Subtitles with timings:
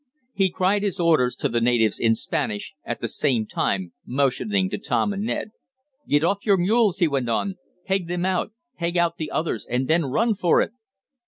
[0.33, 4.79] He cried his orders to the natives in Spanish, at the same time motioning to
[4.79, 5.51] Tom and Ned.
[6.09, 7.57] "Get off your mules!" he went on.
[7.85, 8.51] "Peg them out.
[8.79, 10.71] Peg out the others, and then run for it!"